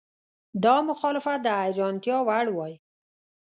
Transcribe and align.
دا 0.63 0.75
مخالفت 0.89 1.39
د 1.43 1.47
حیرانتیا 1.59 2.17
وړ 2.27 2.45
وای. 2.57 2.73